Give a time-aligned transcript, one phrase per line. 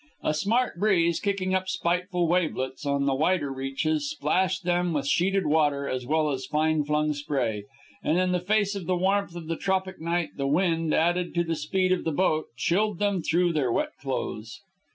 [0.23, 5.45] A smart breeze, kicking up spiteful wavelets on the wider reaches, splashed them with sheeted
[5.45, 7.65] water as well as fine flung spray.
[8.03, 11.43] And, in the face of the warmth of the tropic night, the wind, added to
[11.43, 14.61] the speed of the boat, chilled them through their wet clothes.